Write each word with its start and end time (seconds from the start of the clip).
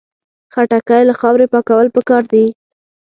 خټکی 0.53 1.01
له 1.09 1.13
خاورې 1.19 1.45
پاکول 1.53 1.87
پکار 1.95 2.23
دي. 2.31 2.45